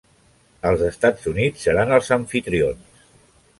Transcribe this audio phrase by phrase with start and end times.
[0.69, 3.07] Els Estats Units seran els amfitrions.